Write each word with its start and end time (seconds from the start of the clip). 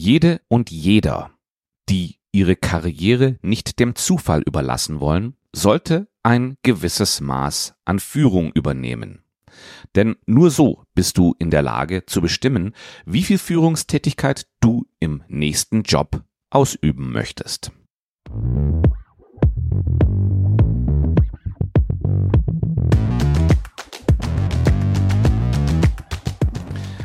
Jede 0.00 0.40
und 0.46 0.70
jeder, 0.70 1.32
die 1.88 2.20
ihre 2.30 2.54
Karriere 2.54 3.36
nicht 3.42 3.80
dem 3.80 3.96
Zufall 3.96 4.42
überlassen 4.42 5.00
wollen, 5.00 5.34
sollte 5.52 6.06
ein 6.22 6.56
gewisses 6.62 7.20
Maß 7.20 7.74
an 7.84 7.98
Führung 7.98 8.52
übernehmen. 8.52 9.24
Denn 9.96 10.14
nur 10.24 10.52
so 10.52 10.84
bist 10.94 11.18
du 11.18 11.34
in 11.40 11.50
der 11.50 11.62
Lage 11.62 12.06
zu 12.06 12.20
bestimmen, 12.20 12.76
wie 13.06 13.24
viel 13.24 13.38
Führungstätigkeit 13.38 14.46
du 14.60 14.86
im 15.00 15.24
nächsten 15.26 15.82
Job 15.82 16.22
ausüben 16.48 17.10
möchtest. 17.10 17.72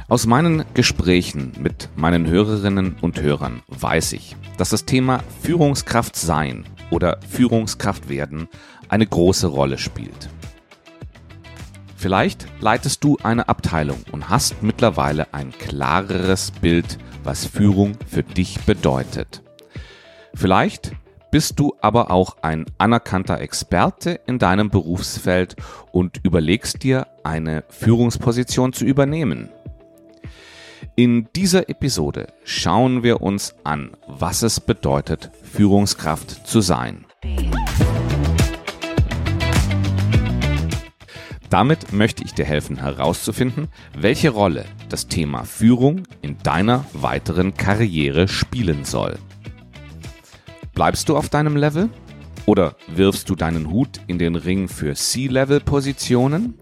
Aus 0.10 0.26
meinen 0.26 0.66
Gesprächen 0.74 1.54
mit 1.60 1.90
meinen 1.96 2.28
Hörerinnen 2.28 2.98
und 3.02 3.22
Hörern 3.22 3.64
weiß 3.68 4.14
ich, 4.14 4.36
dass 4.58 4.70
das 4.70 4.86
Thema 4.86 5.22
Führungskraft 5.42 6.16
sein 6.18 6.66
oder 6.92 7.20
Führungskraft 7.30 8.10
werden 8.10 8.50
eine 8.90 9.08
große 9.08 9.48
Rolle 9.48 9.78
spielt. 9.78 10.30
Vielleicht 11.96 12.48
leitest 12.60 13.02
du 13.06 13.18
eine 13.24 13.48
Abteilung 13.48 14.04
und 14.12 14.30
hast 14.30 14.62
mittlerweile 14.62 15.34
ein 15.34 15.52
klareres 15.52 16.52
Bild, 16.52 16.98
was 17.24 17.46
Führung 17.46 17.94
für 18.06 18.24
dich 18.24 18.60
bedeutet. 18.66 19.42
Vielleicht 20.34 20.92
bist 21.32 21.60
du 21.60 21.76
aber 21.82 22.12
auch 22.12 22.36
ein 22.42 22.66
anerkannter 22.78 23.40
Experte 23.40 24.20
in 24.28 24.38
deinem 24.38 24.70
Berufsfeld 24.70 25.56
und 25.94 26.20
überlegst 26.24 26.84
dir, 26.84 27.08
eine 27.24 27.64
Führungsposition 27.70 28.74
zu 28.74 28.84
übernehmen. 28.84 29.50
In 30.96 31.28
dieser 31.36 31.70
Episode 31.70 32.28
schauen 32.44 33.02
wir 33.02 33.24
uns 33.24 33.56
an, 33.64 33.98
was 34.08 34.44
es 34.44 34.60
bedeutet, 34.60 35.32
Führungskraft 35.42 36.46
zu 36.46 36.62
sein. 36.62 37.06
Damit 41.50 41.94
möchte 41.94 42.24
ich 42.24 42.36
dir 42.36 42.46
helfen 42.46 42.78
herauszufinden, 42.78 43.70
welche 43.98 44.30
Rolle 44.30 44.66
das 44.90 45.08
Thema 45.08 45.46
Führung 45.46 46.04
in 46.22 46.38
deiner 46.44 46.86
weiteren 46.94 47.56
Karriere 47.56 48.28
spielen 48.28 48.86
soll. 48.86 49.18
Bleibst 50.76 51.10
du 51.10 51.18
auf 51.18 51.28
deinem 51.28 51.58
Level? 51.58 51.90
Oder 52.46 52.76
wirfst 52.88 53.32
du 53.32 53.36
deinen 53.36 53.72
Hut 53.72 54.00
in 54.06 54.20
den 54.20 54.36
Ring 54.36 54.68
für 54.68 54.94
C-Level-Positionen? 54.94 56.54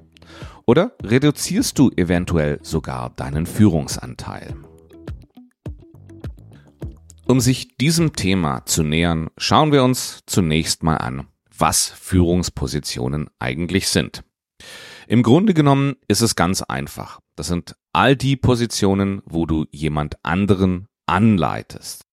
Oder 0.72 0.94
reduzierst 1.04 1.78
du 1.78 1.92
eventuell 1.98 2.58
sogar 2.62 3.10
deinen 3.10 3.46
Führungsanteil? 3.46 4.56
Um 7.28 7.42
sich 7.42 7.76
diesem 7.76 8.14
Thema 8.14 8.66
zu 8.66 8.82
nähern, 8.82 9.30
schauen 9.38 9.74
wir 9.74 9.84
uns 9.84 10.22
zunächst 10.28 10.82
mal 10.82 10.96
an, 10.96 11.28
was 11.58 11.88
Führungspositionen 11.88 13.30
eigentlich 13.38 13.90
sind. 13.90 14.24
Im 15.10 15.24
Grunde 15.24 15.54
genommen 15.54 15.98
ist 16.08 16.22
es 16.22 16.38
ganz 16.38 16.62
einfach. 16.62 17.20
Das 17.36 17.48
sind 17.48 17.76
all 17.92 18.16
die 18.16 18.38
Positionen, 18.38 19.22
wo 19.26 19.46
du 19.46 19.66
jemand 19.72 20.24
anderen 20.24 20.88
anleitest. 21.06 22.06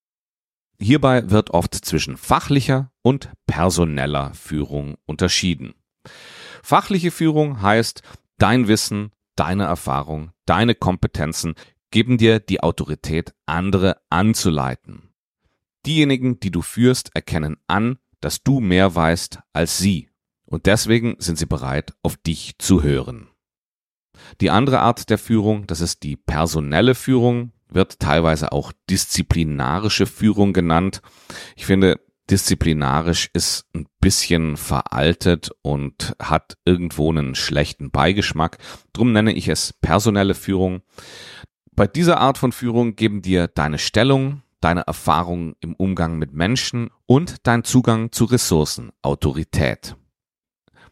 Hierbei 0.80 1.30
wird 1.30 1.50
oft 1.50 1.76
zwischen 1.76 2.16
fachlicher 2.16 2.90
und 3.02 3.30
personeller 3.46 4.34
Führung 4.34 4.96
unterschieden. 5.06 5.74
Fachliche 6.64 7.12
Führung 7.12 7.62
heißt, 7.62 8.02
Dein 8.38 8.68
Wissen, 8.68 9.10
deine 9.34 9.64
Erfahrung, 9.64 10.30
deine 10.46 10.76
Kompetenzen 10.76 11.54
geben 11.90 12.18
dir 12.18 12.38
die 12.38 12.62
Autorität, 12.62 13.34
andere 13.46 14.00
anzuleiten. 14.10 15.10
Diejenigen, 15.86 16.38
die 16.38 16.52
du 16.52 16.62
führst, 16.62 17.10
erkennen 17.14 17.56
an, 17.66 17.98
dass 18.20 18.42
du 18.42 18.60
mehr 18.60 18.94
weißt 18.94 19.40
als 19.52 19.78
sie, 19.78 20.08
und 20.44 20.66
deswegen 20.66 21.16
sind 21.18 21.38
sie 21.38 21.46
bereit, 21.46 21.94
auf 22.02 22.16
dich 22.16 22.58
zu 22.58 22.82
hören. 22.82 23.28
Die 24.40 24.50
andere 24.50 24.80
Art 24.80 25.10
der 25.10 25.18
Führung, 25.18 25.66
das 25.66 25.80
ist 25.80 26.02
die 26.02 26.16
personelle 26.16 26.94
Führung, 26.94 27.52
wird 27.68 27.98
teilweise 27.98 28.52
auch 28.52 28.72
disziplinarische 28.88 30.06
Führung 30.06 30.52
genannt. 30.52 31.02
Ich 31.56 31.66
finde, 31.66 32.00
disziplinarisch 32.30 33.30
ist 33.32 33.66
ein 33.74 33.86
bisschen 34.00 34.56
veraltet 34.56 35.50
und 35.62 36.14
hat 36.20 36.56
irgendwo 36.64 37.10
einen 37.10 37.34
schlechten 37.34 37.90
Beigeschmack. 37.90 38.58
Drum 38.92 39.12
nenne 39.12 39.32
ich 39.32 39.48
es 39.48 39.72
personelle 39.72 40.34
Führung. 40.34 40.82
Bei 41.72 41.86
dieser 41.86 42.18
Art 42.20 42.38
von 42.38 42.52
Führung 42.52 42.96
geben 42.96 43.22
dir 43.22 43.48
deine 43.48 43.78
Stellung, 43.78 44.42
deine 44.60 44.82
Erfahrung 44.82 45.54
im 45.60 45.74
Umgang 45.74 46.18
mit 46.18 46.32
Menschen 46.32 46.90
und 47.06 47.46
dein 47.46 47.64
Zugang 47.64 48.12
zu 48.12 48.24
Ressourcen 48.24 48.90
Autorität. 49.02 49.96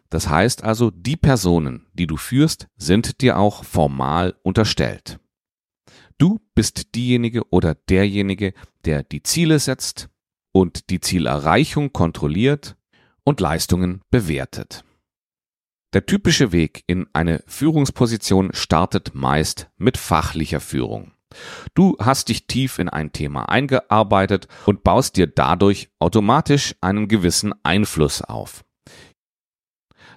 Das 0.09 0.29
heißt 0.29 0.63
also, 0.63 0.91
die 0.91 1.17
Personen, 1.17 1.87
die 1.93 2.07
du 2.07 2.17
führst, 2.17 2.69
sind 2.77 3.21
dir 3.21 3.39
auch 3.39 3.65
formal 3.65 4.37
unterstellt. 4.43 5.19
Du 6.19 6.41
bist 6.55 6.95
diejenige 6.95 7.51
oder 7.51 7.75
derjenige, 7.75 8.55
der 8.85 9.03
die 9.03 9.23
Ziele 9.23 9.59
setzt, 9.59 10.09
und 10.57 10.89
die 10.89 11.01
Zielerreichung 11.01 11.93
kontrolliert 11.93 12.77
und 13.25 13.41
Leistungen 13.41 14.01
bewertet. 14.11 14.85
Der 15.93 16.07
typische 16.07 16.51
Weg 16.51 16.83
in 16.87 17.07
eine 17.13 17.45
Führungsposition 17.47 18.55
startet 18.55 19.15
meist 19.15 19.69
mit 19.77 19.99
fachlicher 19.99 20.61
Führung. 20.61 21.13
Du 21.75 21.99
hast 22.01 22.31
dich 22.31 22.47
tief 22.47 22.79
in 22.79 22.89
ein 22.89 23.13
Thema 23.13 23.51
eingearbeitet 23.51 24.49
und 24.65 24.83
baust 24.83 25.19
dir 25.19 25.27
dadurch 25.27 25.91
automatisch 25.99 26.75
einen 26.81 27.07
gewissen 27.07 27.53
Einfluss 27.63 28.23
auf. 28.23 28.65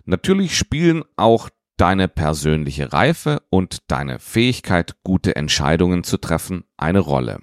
Natürlich 0.05 0.57
spielen 0.57 1.03
auch 1.17 1.49
deine 1.75 2.07
persönliche 2.07 2.93
Reife 2.93 3.41
und 3.49 3.79
deine 3.91 4.19
Fähigkeit, 4.19 4.95
gute 5.03 5.35
Entscheidungen 5.35 6.05
zu 6.05 6.15
treffen, 6.15 6.63
eine 6.77 6.99
Rolle. 6.99 7.41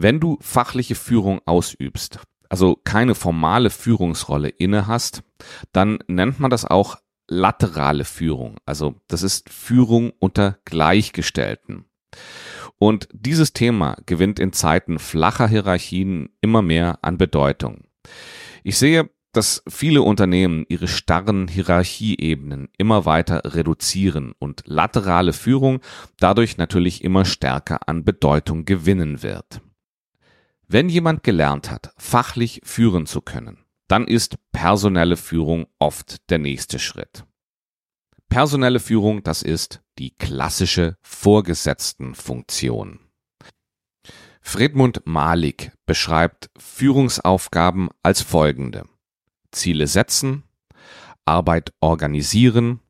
Wenn 0.00 0.20
du 0.20 0.38
fachliche 0.40 0.94
Führung 0.94 1.40
ausübst, 1.44 2.20
also 2.48 2.76
keine 2.84 3.16
formale 3.16 3.68
Führungsrolle 3.68 4.48
inne 4.48 4.86
hast, 4.86 5.24
dann 5.72 5.98
nennt 6.06 6.38
man 6.38 6.50
das 6.50 6.64
auch 6.64 6.98
laterale 7.26 8.04
Führung. 8.04 8.58
Also 8.64 8.94
das 9.08 9.24
ist 9.24 9.50
Führung 9.50 10.12
unter 10.20 10.56
Gleichgestellten. 10.64 11.86
Und 12.78 13.08
dieses 13.12 13.54
Thema 13.54 13.96
gewinnt 14.06 14.38
in 14.38 14.52
Zeiten 14.52 15.00
flacher 15.00 15.48
Hierarchien 15.48 16.28
immer 16.40 16.62
mehr 16.62 17.00
an 17.02 17.18
Bedeutung. 17.18 17.82
Ich 18.62 18.78
sehe, 18.78 19.10
dass 19.32 19.64
viele 19.68 20.02
Unternehmen 20.02 20.64
ihre 20.68 20.86
starren 20.86 21.48
Hierarchieebenen 21.48 22.68
immer 22.78 23.04
weiter 23.04 23.42
reduzieren 23.44 24.32
und 24.38 24.62
laterale 24.64 25.32
Führung 25.32 25.80
dadurch 26.20 26.56
natürlich 26.56 27.02
immer 27.02 27.24
stärker 27.24 27.88
an 27.88 28.04
Bedeutung 28.04 28.64
gewinnen 28.64 29.24
wird. 29.24 29.60
Wenn 30.70 30.90
jemand 30.90 31.22
gelernt 31.22 31.70
hat, 31.70 31.94
fachlich 31.96 32.60
führen 32.62 33.06
zu 33.06 33.22
können, 33.22 33.64
dann 33.88 34.06
ist 34.06 34.36
personelle 34.52 35.16
Führung 35.16 35.66
oft 35.78 36.28
der 36.28 36.38
nächste 36.38 36.78
Schritt. 36.78 37.24
Personelle 38.28 38.78
Führung, 38.78 39.22
das 39.22 39.40
ist 39.40 39.82
die 39.98 40.10
klassische 40.10 40.98
Vorgesetztenfunktion. 41.00 43.00
Friedmund 44.42 45.00
Malik 45.06 45.72
beschreibt 45.86 46.50
Führungsaufgaben 46.58 47.88
als 48.02 48.20
folgende. 48.20 48.84
Ziele 49.50 49.86
setzen, 49.86 50.42
Arbeit 51.24 51.72
organisieren, 51.80 52.80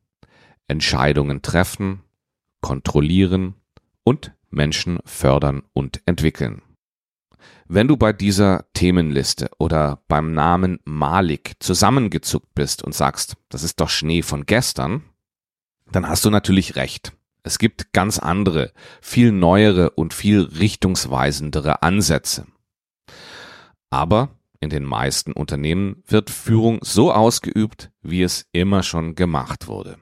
Entscheidungen 0.67 1.41
treffen, 1.41 2.03
kontrollieren 2.59 3.55
und 4.03 4.33
Menschen 4.49 4.99
fördern 5.05 5.63
und 5.71 6.01
entwickeln. 6.05 6.61
Wenn 7.67 7.87
du 7.87 7.97
bei 7.97 8.13
dieser 8.13 8.65
Themenliste 8.73 9.49
oder 9.57 10.01
beim 10.07 10.33
Namen 10.33 10.79
Malik 10.85 11.53
zusammengezuckt 11.59 12.53
bist 12.55 12.83
und 12.83 12.93
sagst, 12.93 13.35
das 13.49 13.63
ist 13.63 13.79
doch 13.79 13.89
Schnee 13.89 14.21
von 14.21 14.45
gestern, 14.45 15.03
dann 15.91 16.07
hast 16.07 16.25
du 16.25 16.29
natürlich 16.29 16.75
recht. 16.75 17.13
Es 17.43 17.57
gibt 17.57 17.93
ganz 17.93 18.19
andere, 18.19 18.73
viel 19.01 19.31
neuere 19.31 19.91
und 19.91 20.13
viel 20.13 20.41
richtungsweisendere 20.41 21.81
Ansätze. 21.81 22.45
Aber 23.89 24.29
in 24.59 24.69
den 24.69 24.83
meisten 24.83 25.31
Unternehmen 25.31 26.03
wird 26.05 26.29
Führung 26.29 26.79
so 26.81 27.13
ausgeübt, 27.13 27.91
wie 28.01 28.23
es 28.23 28.47
immer 28.51 28.83
schon 28.83 29.15
gemacht 29.15 29.67
wurde. 29.67 29.97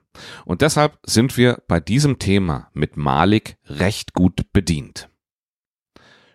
Und 0.45 0.61
deshalb 0.61 0.97
sind 1.05 1.37
wir 1.37 1.61
bei 1.67 1.79
diesem 1.79 2.17
Thema 2.17 2.69
mit 2.73 2.97
Malik 2.97 3.57
recht 3.65 4.13
gut 4.13 4.51
bedient. 4.53 5.09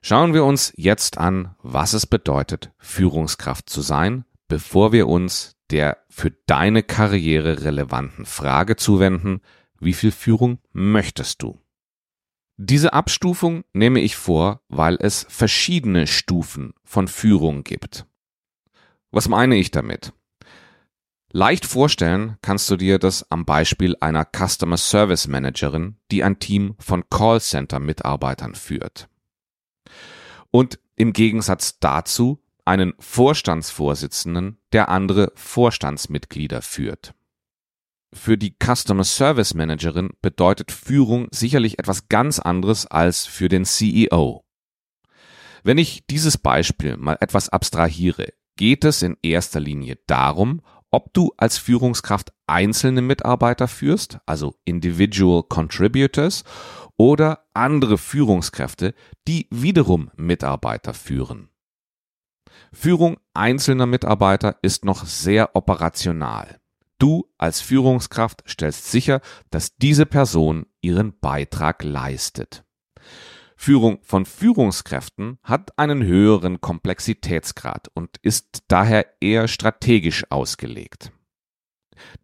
Schauen 0.04 0.34
wir 0.34 0.44
uns 0.44 0.72
jetzt 0.76 1.16
an, 1.16 1.54
was 1.62 1.92
es 1.92 2.06
bedeutet, 2.06 2.72
Führungskraft 2.78 3.70
zu 3.70 3.82
sein, 3.82 4.24
bevor 4.48 4.92
wir 4.92 5.06
uns 5.06 5.56
der 5.70 5.98
für 6.10 6.32
deine 6.46 6.82
Karriere 6.82 7.62
relevanten 7.62 8.26
Frage 8.26 8.74
zuwenden, 8.74 9.40
wie 9.78 9.92
viel 9.94 10.10
Führung 10.10 10.58
möchtest 10.72 11.40
du? 11.42 11.60
Diese 12.56 12.92
Abstufung 12.92 13.64
nehme 13.72 14.00
ich 14.00 14.16
vor, 14.16 14.60
weil 14.68 14.96
es 15.00 15.24
verschiedene 15.28 16.08
Stufen 16.08 16.74
von 16.84 17.06
Führung 17.06 17.62
gibt. 17.62 18.04
Was 19.12 19.28
meine 19.28 19.56
ich 19.56 19.70
damit? 19.70 20.12
Leicht 21.30 21.64
vorstellen 21.64 22.36
kannst 22.42 22.68
du 22.70 22.76
dir 22.76 22.98
das 22.98 23.30
am 23.30 23.46
Beispiel 23.46 23.96
einer 24.00 24.26
Customer 24.26 24.76
Service 24.76 25.28
Managerin, 25.28 25.96
die 26.10 26.24
ein 26.24 26.40
Team 26.40 26.74
von 26.78 27.08
Callcenter 27.08 27.78
Mitarbeitern 27.78 28.54
führt. 28.54 29.08
Und 30.50 30.78
im 30.96 31.12
Gegensatz 31.12 31.78
dazu 31.80 32.42
einen 32.64 32.94
Vorstandsvorsitzenden, 32.98 34.58
der 34.72 34.88
andere 34.88 35.32
Vorstandsmitglieder 35.34 36.62
führt. 36.62 37.14
Für 38.14 38.36
die 38.36 38.54
Customer 38.62 39.04
Service 39.04 39.54
Managerin 39.54 40.10
bedeutet 40.20 40.70
Führung 40.70 41.28
sicherlich 41.30 41.78
etwas 41.78 42.08
ganz 42.08 42.38
anderes 42.38 42.86
als 42.86 43.24
für 43.24 43.48
den 43.48 43.64
CEO. 43.64 44.44
Wenn 45.64 45.78
ich 45.78 46.06
dieses 46.06 46.36
Beispiel 46.36 46.96
mal 46.96 47.16
etwas 47.20 47.48
abstrahiere, 47.48 48.32
geht 48.56 48.84
es 48.84 49.02
in 49.02 49.16
erster 49.22 49.60
Linie 49.60 49.98
darum, 50.06 50.60
ob 50.92 51.12
du 51.14 51.32
als 51.36 51.58
Führungskraft 51.58 52.32
einzelne 52.46 53.02
Mitarbeiter 53.02 53.66
führst, 53.66 54.18
also 54.26 54.54
Individual 54.64 55.42
Contributors, 55.42 56.44
oder 56.96 57.46
andere 57.54 57.98
Führungskräfte, 57.98 58.94
die 59.26 59.48
wiederum 59.50 60.10
Mitarbeiter 60.16 60.94
führen. 60.94 61.48
Führung 62.72 63.16
einzelner 63.34 63.86
Mitarbeiter 63.86 64.56
ist 64.62 64.84
noch 64.84 65.04
sehr 65.04 65.56
operational. 65.56 66.60
Du 66.98 67.26
als 67.38 67.60
Führungskraft 67.60 68.44
stellst 68.46 68.90
sicher, 68.90 69.20
dass 69.50 69.76
diese 69.76 70.06
Person 70.06 70.66
ihren 70.80 71.18
Beitrag 71.18 71.82
leistet. 71.82 72.64
Führung 73.62 74.00
von 74.02 74.26
Führungskräften 74.26 75.38
hat 75.44 75.78
einen 75.78 76.02
höheren 76.02 76.60
Komplexitätsgrad 76.60 77.92
und 77.94 78.16
ist 78.20 78.64
daher 78.66 79.06
eher 79.20 79.46
strategisch 79.46 80.24
ausgelegt. 80.32 81.12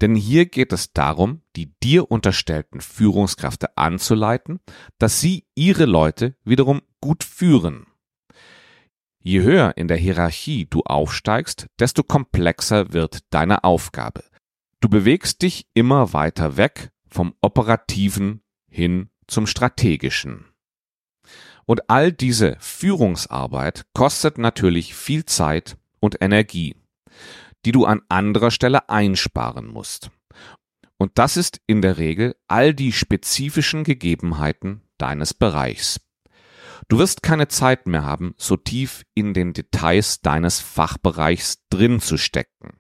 Denn 0.00 0.16
hier 0.16 0.46
geht 0.46 0.72
es 0.72 0.92
darum, 0.92 1.42
die 1.54 1.72
dir 1.80 2.10
unterstellten 2.10 2.80
Führungskräfte 2.80 3.78
anzuleiten, 3.78 4.58
dass 4.98 5.20
sie 5.20 5.46
ihre 5.54 5.84
Leute 5.84 6.34
wiederum 6.42 6.82
gut 7.00 7.22
führen. 7.22 7.86
Je 9.20 9.42
höher 9.42 9.76
in 9.76 9.86
der 9.86 9.96
Hierarchie 9.96 10.66
du 10.68 10.82
aufsteigst, 10.82 11.68
desto 11.78 12.02
komplexer 12.02 12.92
wird 12.92 13.20
deine 13.30 13.62
Aufgabe. 13.62 14.24
Du 14.80 14.88
bewegst 14.88 15.42
dich 15.42 15.68
immer 15.72 16.12
weiter 16.12 16.56
weg 16.56 16.90
vom 17.06 17.32
Operativen 17.40 18.42
hin 18.68 19.10
zum 19.28 19.46
Strategischen. 19.46 20.47
Und 21.68 21.90
all 21.90 22.12
diese 22.12 22.56
Führungsarbeit 22.60 23.84
kostet 23.92 24.38
natürlich 24.38 24.94
viel 24.94 25.26
Zeit 25.26 25.76
und 26.00 26.16
Energie, 26.22 26.76
die 27.66 27.72
du 27.72 27.84
an 27.84 28.00
anderer 28.08 28.50
Stelle 28.50 28.88
einsparen 28.88 29.66
musst. 29.66 30.10
Und 30.96 31.12
das 31.16 31.36
ist 31.36 31.60
in 31.66 31.82
der 31.82 31.98
Regel 31.98 32.36
all 32.48 32.72
die 32.72 32.90
spezifischen 32.90 33.84
Gegebenheiten 33.84 34.80
deines 34.96 35.34
Bereichs. 35.34 36.00
Du 36.88 36.98
wirst 36.98 37.22
keine 37.22 37.48
Zeit 37.48 37.86
mehr 37.86 38.02
haben, 38.02 38.34
so 38.38 38.56
tief 38.56 39.04
in 39.12 39.34
den 39.34 39.52
Details 39.52 40.22
deines 40.22 40.60
Fachbereichs 40.60 41.66
drin 41.68 42.00
zu 42.00 42.16
stecken. 42.16 42.78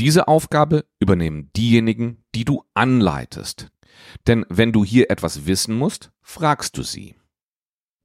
Diese 0.00 0.26
Aufgabe 0.26 0.84
übernehmen 0.98 1.52
diejenigen, 1.56 2.24
die 2.34 2.44
du 2.44 2.64
anleitest. 2.74 3.68
Denn 4.26 4.44
wenn 4.48 4.72
du 4.72 4.84
hier 4.84 5.12
etwas 5.12 5.46
wissen 5.46 5.76
musst, 5.76 6.10
fragst 6.22 6.76
du 6.76 6.82
sie. 6.82 7.14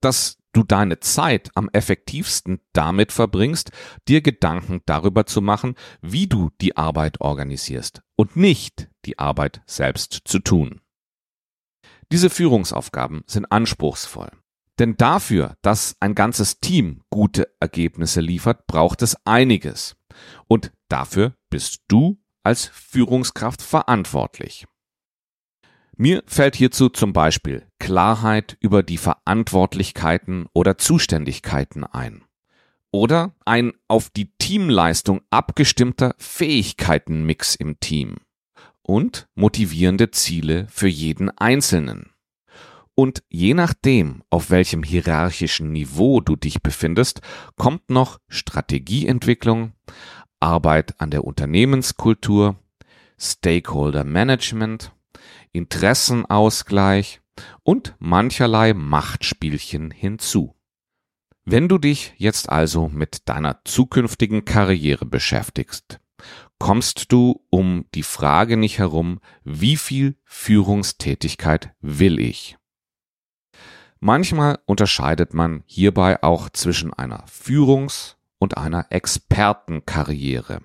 Dass 0.02 0.38
du 0.54 0.64
deine 0.64 1.00
Zeit 1.00 1.52
am 1.56 1.70
effektivsten 1.74 2.60
damit 2.74 3.12
verbringst, 3.12 3.72
dir 4.08 4.22
Gedanken 4.22 4.82
darüber 4.86 5.26
zu 5.26 5.42
machen, 5.42 5.76
wie 6.02 6.28
du 6.28 6.50
die 6.62 6.78
Arbeit 6.78 7.22
organisierst 7.22 8.02
und 8.16 8.36
nicht 8.36 8.90
die 9.06 9.20
Arbeit 9.20 9.62
selbst 9.66 10.22
zu 10.26 10.40
tun. 10.40 10.82
Diese 12.12 12.30
Führungsaufgaben 12.30 13.24
sind 13.28 13.52
anspruchsvoll. 13.52 14.32
Denn 14.80 14.96
dafür, 14.96 15.58
dass 15.62 15.96
ein 16.00 16.16
ganzes 16.16 16.60
Team 16.60 17.02
gute 17.10 17.54
Ergebnisse 17.60 18.22
liefert, 18.22 18.66
braucht 18.66 19.02
es 19.02 19.18
einiges. 19.26 19.98
Und 20.48 20.72
dafür 20.88 21.36
bist 21.50 21.82
du 21.90 22.20
als 22.44 22.66
Führungskraft 22.66 23.62
verantwortlich. 23.62 24.66
Mir 26.02 26.24
fällt 26.28 26.56
hierzu 26.56 26.88
zum 26.88 27.12
Beispiel 27.12 27.68
Klarheit 27.78 28.56
über 28.62 28.84
die 28.84 28.98
Verantwortlichkeiten 28.98 30.48
oder 30.54 30.78
Zuständigkeiten 30.78 31.84
ein. 31.84 32.24
Oder 32.90 33.36
ein 33.44 33.74
auf 33.90 34.10
die 34.10 34.32
Teamleistung 34.38 35.20
abgestimmter 35.30 36.16
Fähigkeitenmix 36.18 37.56
im 37.56 37.82
Team. 37.82 38.16
Und 38.82 39.28
motivierende 39.36 40.10
Ziele 40.12 40.68
für 40.70 40.88
jeden 40.88 41.38
Einzelnen. 41.38 42.12
Und 42.96 43.22
je 43.28 43.54
nachdem, 43.54 44.24
auf 44.30 44.52
welchem 44.52 44.84
hierarchischen 44.84 45.74
Niveau 45.74 46.22
du 46.22 46.38
dich 46.38 46.64
befindest, 46.64 47.20
kommt 47.58 47.90
noch 47.90 48.20
Strategieentwicklung, 48.30 49.74
Arbeit 50.40 51.02
an 51.02 51.12
der 51.12 51.26
Unternehmenskultur, 51.26 52.56
Stakeholder 53.18 54.06
Management, 54.06 54.94
Interessenausgleich 55.52 57.22
und 57.64 57.96
mancherlei 58.00 58.74
Machtspielchen 58.74 59.92
hinzu. 59.92 60.56
Wenn 61.46 61.68
du 61.68 61.78
dich 61.78 62.14
jetzt 62.18 62.50
also 62.50 62.90
mit 62.90 63.28
deiner 63.28 63.62
zukünftigen 63.66 64.46
Karriere 64.46 65.06
beschäftigst, 65.06 66.00
kommst 66.60 67.12
du 67.12 67.44
um 67.50 67.86
die 67.96 68.04
Frage 68.04 68.58
nicht 68.58 68.78
herum, 68.78 69.20
wie 69.44 69.78
viel 69.78 70.16
Führungstätigkeit 70.26 71.72
will 71.82 72.20
ich? 72.20 72.58
Manchmal 74.00 74.60
unterscheidet 74.66 75.34
man 75.34 75.64
hierbei 75.66 76.22
auch 76.24 76.50
zwischen 76.50 76.94
einer 76.94 77.26
Führungs- 77.28 78.16
und 78.38 78.58
einer 78.58 78.88
Expertenkarriere. 78.92 80.62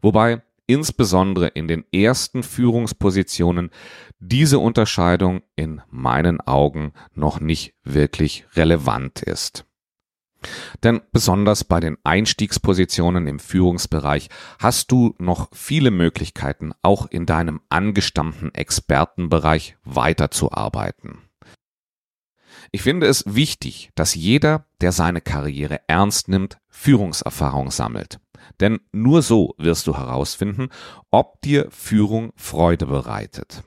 Wobei 0.00 0.42
insbesondere 0.66 1.48
in 1.48 1.68
den 1.68 1.84
ersten 1.92 2.42
Führungspositionen 2.42 3.70
diese 4.18 4.58
Unterscheidung 4.58 5.42
in 5.56 5.82
meinen 5.90 6.40
Augen 6.40 6.92
noch 7.14 7.40
nicht 7.40 7.74
wirklich 7.82 8.46
relevant 8.54 9.22
ist. 9.22 9.66
Denn 10.82 11.00
besonders 11.12 11.64
bei 11.64 11.80
den 11.80 11.96
Einstiegspositionen 12.04 13.26
im 13.26 13.38
Führungsbereich 13.38 14.28
hast 14.58 14.92
du 14.92 15.14
noch 15.18 15.48
viele 15.54 15.90
Möglichkeiten, 15.90 16.72
auch 16.82 17.06
in 17.06 17.26
deinem 17.26 17.60
angestammten 17.70 18.54
Expertenbereich 18.54 19.76
weiterzuarbeiten. 19.84 21.23
Ich 22.72 22.82
finde 22.82 23.06
es 23.06 23.24
wichtig, 23.26 23.90
dass 23.94 24.14
jeder, 24.14 24.66
der 24.80 24.92
seine 24.92 25.20
Karriere 25.20 25.80
ernst 25.86 26.28
nimmt, 26.28 26.58
Führungserfahrung 26.68 27.70
sammelt. 27.70 28.18
Denn 28.60 28.80
nur 28.92 29.22
so 29.22 29.54
wirst 29.58 29.86
du 29.86 29.96
herausfinden, 29.96 30.68
ob 31.10 31.40
dir 31.42 31.68
Führung 31.70 32.32
Freude 32.36 32.86
bereitet. 32.86 33.62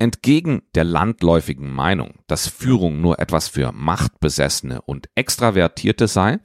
Entgegen 0.00 0.62
der 0.76 0.84
landläufigen 0.84 1.72
Meinung, 1.72 2.20
dass 2.28 2.46
Führung 2.46 3.00
nur 3.00 3.18
etwas 3.18 3.48
für 3.48 3.72
Machtbesessene 3.72 4.80
und 4.82 5.08
Extravertierte 5.16 6.06
sei, 6.06 6.38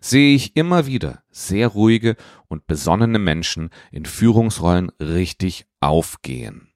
sehe 0.00 0.36
ich 0.36 0.56
immer 0.56 0.86
wieder 0.86 1.24
sehr 1.28 1.66
ruhige 1.68 2.14
und 2.46 2.68
besonnene 2.68 3.18
Menschen 3.18 3.70
in 3.90 4.04
Führungsrollen 4.04 4.90
richtig 5.00 5.66
aufgehen. 5.80 6.68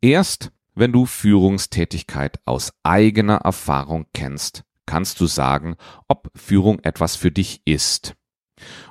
Erst 0.00 0.52
wenn 0.74 0.92
du 0.92 1.06
Führungstätigkeit 1.06 2.40
aus 2.44 2.72
eigener 2.82 3.36
Erfahrung 3.36 4.06
kennst, 4.14 4.64
kannst 4.86 5.20
du 5.20 5.26
sagen, 5.26 5.76
ob 6.08 6.30
Führung 6.34 6.80
etwas 6.80 7.16
für 7.16 7.30
dich 7.30 7.62
ist. 7.64 8.14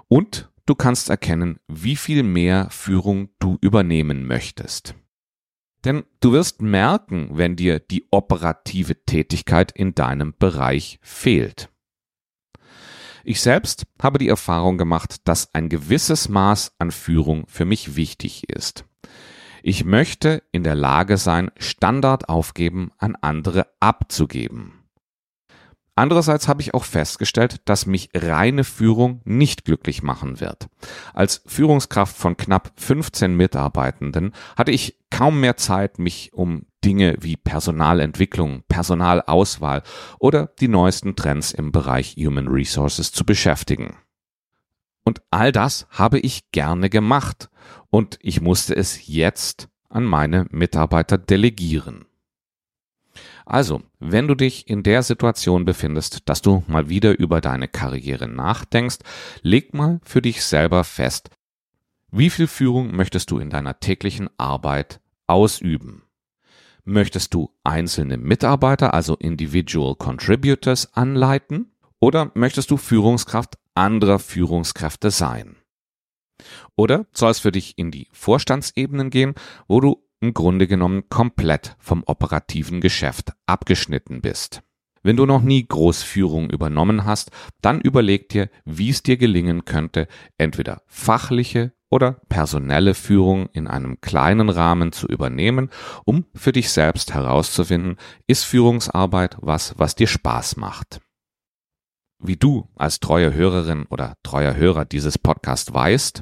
Und 0.08 0.52
du 0.66 0.76
kannst 0.76 1.10
erkennen, 1.10 1.60
wie 1.68 1.96
viel 1.96 2.24
mehr 2.24 2.70
Führung 2.70 3.30
du 3.40 3.58
übernehmen 3.62 4.26
möchtest. 4.26 4.96
Denn 5.84 6.04
du 6.20 6.32
wirst 6.32 6.62
merken, 6.62 7.30
wenn 7.32 7.56
dir 7.56 7.80
die 7.80 8.08
operative 8.12 9.04
Tätigkeit 9.06 9.72
in 9.72 9.96
deinem 9.96 10.36
Bereich 10.38 11.00
fehlt. 11.02 11.70
Ich 13.24 13.42
selbst 13.42 13.86
habe 14.02 14.18
die 14.18 14.28
Erfahrung 14.28 14.78
gemacht, 14.78 15.28
dass 15.28 15.54
ein 15.54 15.70
gewisses 15.70 16.30
Maß 16.30 16.74
an 16.80 16.92
Führung 16.92 17.46
für 17.48 17.66
mich 17.66 17.96
wichtig 17.96 18.50
ist. 18.50 18.86
Ich 19.63 19.86
möchte 19.86 20.44
in 20.51 20.63
der 20.63 20.75
Lage 20.75 21.18
sein, 21.18 21.51
Standard 21.58 22.30
aufgeben 22.30 22.91
an 22.98 23.15
andere 23.20 23.68
abzugeben. 23.80 24.82
Andererseits 25.94 26.48
habe 26.48 26.62
ich 26.62 26.74
auch 26.74 26.86
festgestellt, 26.86 27.62
dass 27.65 27.86
mich 27.86 28.10
reine 28.15 28.63
Führung 28.63 29.22
nicht 29.24 29.65
glücklich 29.65 30.01
machen 30.01 30.39
wird. 30.39 30.68
Als 31.13 31.44
Führungskraft 31.46 32.15
von 32.15 32.38
knapp 32.38 32.72
15 32.77 33.36
Mitarbeitenden 33.36 34.32
hatte 34.56 34.72
ich 34.72 34.98
kaum 35.12 35.41
mehr 35.41 35.58
Zeit, 35.58 36.00
mich 36.00 36.34
um 36.34 36.65
Dinge 36.84 37.18
wie 37.20 37.36
Personalentwicklung, 37.36 38.63
Personalauswahl 38.68 39.84
oder 40.18 40.48
die 40.60 40.70
neuesten 40.70 41.15
Trends 41.15 41.51
im 41.51 41.72
Bereich 41.72 42.15
Human 42.18 42.48
Resources 42.48 43.12
zu 43.12 43.25
beschäftigen. 43.25 43.98
Und 45.03 45.22
all 45.30 45.51
das 45.51 45.88
habe 45.89 46.20
ich 46.20 46.51
gerne 46.51 46.89
gemacht 46.89 47.50
und 47.92 48.18
ich 48.22 48.42
musste 48.42 48.76
es 48.76 49.08
jetzt 49.08 49.68
an 49.90 50.06
meine 50.06 50.48
Mitarbeiter 50.50 51.20
delegieren. 51.20 52.06
Also, 53.46 53.82
wenn 54.00 54.28
du 54.28 54.36
dich 54.36 54.70
in 54.70 54.82
der 54.82 55.04
Situation 55.04 55.66
befindest, 55.66 56.30
dass 56.30 56.42
du 56.42 56.64
mal 56.68 56.90
wieder 56.90 57.20
über 57.20 57.42
deine 57.42 57.68
Karriere 57.68 58.28
nachdenkst, 58.28 59.00
leg 59.42 59.74
mal 59.74 60.00
für 60.04 60.22
dich 60.22 60.44
selber 60.44 60.84
fest, 60.84 61.30
wie 62.12 62.30
viel 62.30 62.48
Führung 62.48 62.96
möchtest 62.96 63.30
du 63.32 63.40
in 63.40 63.50
deiner 63.50 63.80
täglichen 63.80 64.30
Arbeit 64.38 65.02
ausüben? 65.28 66.04
Möchtest 66.84 67.34
du 67.34 67.52
einzelne 67.64 68.18
Mitarbeiter, 68.18 68.94
also 68.94 69.16
Individual 69.16 69.96
Contributors, 69.96 70.94
anleiten? 70.94 71.72
Oder 72.00 72.32
möchtest 72.34 72.72
du 72.72 72.78
Führungskraft 72.78 73.58
anderer 73.76 74.20
Führungskräfte 74.20 75.12
sein? 75.12 75.58
Oder 76.76 77.06
soll 77.14 77.32
es 77.32 77.40
für 77.40 77.52
dich 77.52 77.78
in 77.78 77.92
die 77.92 78.08
Vorstandsebenen 78.12 79.10
gehen, 79.10 79.36
wo 79.68 79.80
du 79.80 80.04
im 80.20 80.34
Grunde 80.34 80.68
genommen 80.68 81.10
komplett 81.10 81.76
vom 81.80 82.04
operativen 82.06 82.82
Geschäft 82.82 83.34
abgeschnitten 83.46 84.22
bist? 84.22 84.62
Wenn 85.04 85.18
du 85.18 85.26
noch 85.26 85.42
nie 85.42 85.68
Großführung 85.68 86.52
übernommen 86.52 87.06
hast, 87.06 87.32
dann 87.62 87.82
überleg 87.82 88.30
dir, 88.30 88.50
wie 88.66 88.90
es 88.90 89.02
dir 89.02 89.18
gelingen 89.18 89.66
könnte, 89.66 90.08
entweder 90.38 90.84
fachliche 90.86 91.74
oder 91.90 92.14
personelle 92.30 92.94
Führung 92.94 93.50
in 93.52 93.68
einem 93.68 94.00
kleinen 94.00 94.50
Rahmen 94.50 94.92
zu 94.92 95.08
übernehmen, 95.08 95.70
um 96.06 96.26
für 96.36 96.52
dich 96.52 96.70
selbst 96.70 97.14
herauszufinden, 97.14 97.98
ist 98.28 98.46
Führungsarbeit 98.46 99.38
was, 99.42 99.74
was 99.78 99.96
dir 99.96 100.08
Spaß 100.08 100.58
macht. 100.58 101.02
Wie 102.24 102.38
du 102.38 102.70
als 102.76 103.00
treue 103.00 103.34
Hörerin 103.34 103.88
oder 103.90 104.16
treuer 104.22 104.56
Hörer 104.56 104.86
dieses 104.86 105.18
Podcasts 105.18 105.74
weißt, 105.74 106.22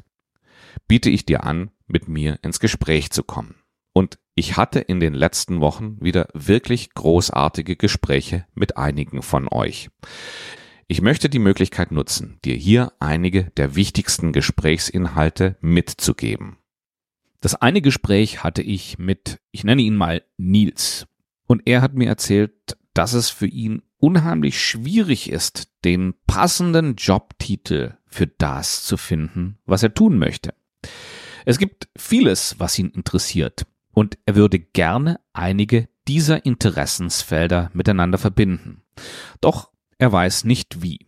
biete 0.88 1.10
ich 1.10 1.24
dir 1.26 1.44
an, 1.44 1.70
mit 1.86 2.08
mir 2.08 2.38
ins 2.42 2.60
Gespräch 2.60 3.10
zu 3.10 3.22
kommen. 3.22 3.56
Und 3.92 4.18
ich 4.34 4.56
hatte 4.56 4.80
in 4.80 5.00
den 5.00 5.14
letzten 5.14 5.60
Wochen 5.60 5.98
wieder 6.00 6.28
wirklich 6.32 6.94
großartige 6.94 7.76
Gespräche 7.76 8.46
mit 8.54 8.76
einigen 8.76 9.22
von 9.22 9.48
euch. 9.48 9.90
Ich 10.86 11.02
möchte 11.02 11.28
die 11.28 11.38
Möglichkeit 11.38 11.92
nutzen, 11.92 12.38
dir 12.44 12.54
hier 12.54 12.92
einige 12.98 13.44
der 13.56 13.76
wichtigsten 13.76 14.32
Gesprächsinhalte 14.32 15.56
mitzugeben. 15.60 16.56
Das 17.40 17.54
eine 17.54 17.80
Gespräch 17.80 18.42
hatte 18.44 18.62
ich 18.62 18.98
mit, 18.98 19.40
ich 19.50 19.64
nenne 19.64 19.82
ihn 19.82 19.96
mal 19.96 20.22
Nils. 20.36 21.06
Und 21.46 21.62
er 21.66 21.80
hat 21.80 21.94
mir 21.94 22.08
erzählt, 22.08 22.76
dass 22.92 23.12
es 23.12 23.30
für 23.30 23.46
ihn 23.46 23.82
unheimlich 23.98 24.60
schwierig 24.60 25.30
ist, 25.30 25.70
den 25.84 26.14
passenden 26.26 26.96
Jobtitel 26.96 27.96
für 28.06 28.26
das 28.26 28.84
zu 28.84 28.96
finden, 28.96 29.58
was 29.66 29.82
er 29.82 29.94
tun 29.94 30.18
möchte. 30.18 30.54
Es 31.44 31.58
gibt 31.58 31.88
vieles, 31.96 32.56
was 32.58 32.78
ihn 32.78 32.90
interessiert, 32.90 33.66
und 33.92 34.18
er 34.26 34.36
würde 34.36 34.58
gerne 34.58 35.20
einige 35.32 35.88
dieser 36.06 36.44
Interessensfelder 36.44 37.70
miteinander 37.72 38.18
verbinden. 38.18 38.82
Doch 39.40 39.70
er 39.98 40.12
weiß 40.12 40.44
nicht 40.44 40.82
wie. 40.82 41.06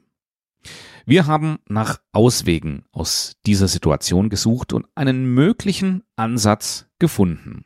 Wir 1.05 1.27
haben 1.27 1.59
nach 1.69 2.01
Auswegen 2.13 2.85
aus 2.93 3.37
dieser 3.47 3.69
Situation 3.69 4.29
gesucht 4.29 4.73
und 4.73 4.87
einen 4.95 5.35
möglichen 5.35 6.05
Ansatz 6.17 6.87
gefunden. 6.99 7.65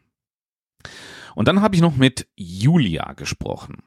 Und 1.34 1.48
dann 1.48 1.60
habe 1.60 1.74
ich 1.74 1.82
noch 1.82 1.96
mit 1.96 2.28
Julia 2.36 3.12
gesprochen. 3.12 3.82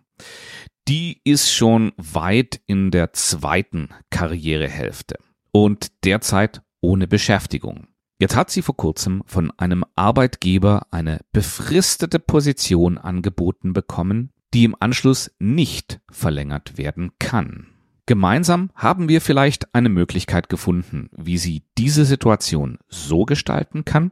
Die 0.88 1.22
ist 1.24 1.52
schon 1.52 1.94
weit 1.98 2.62
in 2.68 2.92
der 2.92 3.14
zweiten 3.14 3.90
Karrierehälfte 4.12 5.18
und 5.52 6.04
derzeit 6.04 6.62
ohne 6.82 7.08
Beschäftigung. 7.08 7.88
Jetzt 8.20 8.36
hat 8.36 8.52
sie 8.52 8.62
vor 8.62 8.76
kurzem 8.76 9.24
von 9.26 9.50
einem 9.58 9.86
Arbeitgeber 9.96 10.88
eine 10.92 11.22
befristete 11.32 12.20
Position 12.20 12.98
angeboten 12.98 13.72
bekommen, 13.72 14.32
die 14.54 14.66
im 14.66 14.76
Anschluss 14.78 15.32
nicht 15.40 16.02
verlängert 16.12 16.78
werden 16.78 17.12
kann. 17.18 17.68
Gemeinsam 18.08 18.72
haben 18.76 19.08
wir 19.08 19.22
vielleicht 19.22 19.74
eine 19.74 19.88
Möglichkeit 19.88 20.50
gefunden, 20.50 21.10
wie 21.16 21.38
sie 21.38 21.64
diese 21.78 22.04
Situation 22.04 22.80
so 22.90 23.24
gestalten 23.24 23.86
kann, 23.86 24.12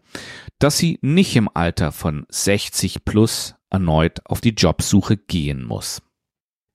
dass 0.60 0.78
sie 0.78 1.00
nicht 1.02 1.36
im 1.36 1.50
Alter 1.54 1.92
von 1.92 2.26
60 2.30 3.04
plus 3.04 3.56
erneut 3.70 4.22
auf 4.26 4.40
die 4.40 4.54
Jobsuche 4.54 5.18
gehen 5.18 5.66
muss. 5.66 6.02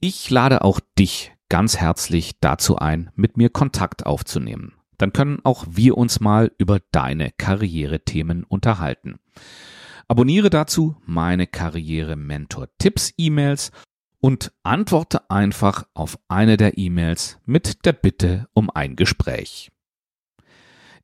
Ich 0.01 0.29
lade 0.29 0.63
auch 0.63 0.81
dich 0.99 1.33
ganz 1.49 1.79
herzlich 1.79 2.33
dazu 2.41 2.77
ein, 2.77 3.11
mit 3.15 3.37
mir 3.37 3.49
Kontakt 3.49 4.05
aufzunehmen 4.05 4.75
dann 5.03 5.13
können 5.13 5.41
auch 5.43 5.67
wir 5.69 5.99
uns 5.99 6.21
mal 6.21 6.53
über 6.59 6.79
deine 6.93 7.33
Karrierethemen 7.33 8.45
unterhalten. 8.45 9.19
Abonniere 10.07 10.49
dazu 10.49 10.97
meine 11.05 11.49
Karriere 11.49 12.15
Mentor 12.15 12.69
Tipps 12.79 13.13
E-Mails 13.17 13.73
und 14.21 14.53
antworte 14.63 15.29
einfach 15.29 15.89
auf 15.95 16.21
eine 16.29 16.57
der 16.57 16.79
E-Mails 16.79 17.41
mit 17.45 17.85
der 17.85 17.95
Bitte 17.95 18.47
um 18.55 18.71
ein 18.71 18.95
Gespräch. 18.95 19.73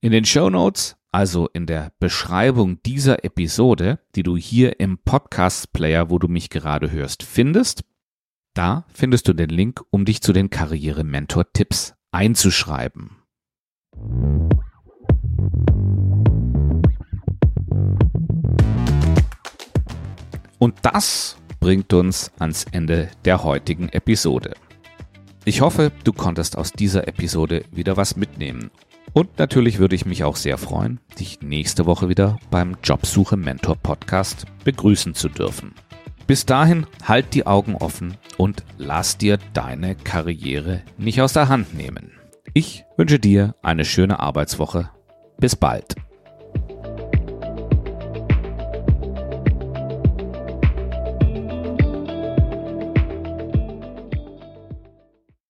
In 0.01 0.13
den 0.13 0.25
Show 0.25 0.49
Notes, 0.49 0.97
also 1.11 1.49
in 1.49 1.67
der 1.67 1.91
Beschreibung 1.99 2.81
dieser 2.85 3.25
Episode, 3.25 3.99
die 4.15 4.23
du 4.23 4.37
hier 4.37 4.79
im 4.79 4.99
Podcast 4.99 5.73
Player, 5.73 6.09
wo 6.09 6.21
du 6.21 6.29
mich 6.29 6.51
gerade 6.51 6.93
hörst, 6.93 7.25
findest, 7.25 7.83
da 8.55 8.87
findest 8.95 9.27
du 9.27 9.33
den 9.33 9.51
Link, 9.51 9.83
um 9.91 10.05
dich 10.05 10.23
zu 10.23 10.33
den 10.33 10.51
Karriere 10.51 11.03
Mentor 11.03 11.53
Tipps 11.53 11.95
einzuschreiben. 12.13 13.18
Und 20.59 20.75
das 20.83 21.37
bringt 21.61 21.93
uns 21.93 22.33
ans 22.39 22.65
Ende 22.73 23.09
der 23.25 23.45
heutigen 23.45 23.89
Episode. 23.91 24.55
Ich 25.45 25.61
hoffe, 25.61 25.93
du 26.05 26.13
konntest 26.13 26.59
aus 26.59 26.73
dieser 26.73 27.07
Episode 27.09 27.65
wieder 27.71 27.97
was 27.97 28.17
mitnehmen. 28.17 28.71
Und 29.13 29.39
natürlich 29.39 29.79
würde 29.79 29.95
ich 29.95 30.05
mich 30.05 30.25
auch 30.25 30.37
sehr 30.37 30.59
freuen, 30.59 31.01
dich 31.19 31.41
nächste 31.41 31.87
Woche 31.87 32.09
wieder 32.09 32.39
beim 32.51 32.77
Jobsuche 32.83 33.37
Mentor 33.37 33.77
Podcast 33.77 34.47
begrüßen 34.65 35.15
zu 35.15 35.29
dürfen. 35.29 35.75
Bis 36.27 36.45
dahin 36.45 36.87
halt 37.05 37.33
die 37.35 37.47
Augen 37.47 37.75
offen 37.77 38.19
und 38.37 38.63
lass 38.77 39.17
dir 39.17 39.39
deine 39.55 39.95
Karriere 39.95 40.83
nicht 40.99 41.23
aus 41.23 41.33
der 41.33 41.49
Hand 41.49 41.75
nehmen. 41.75 42.18
Ich 42.59 42.85
wünsche 42.97 43.21
dir 43.21 43.55
eine 43.63 43.85
schöne 43.85 44.19
Arbeitswoche. 44.19 44.91
Bis 45.39 45.55
bald. 45.55 45.95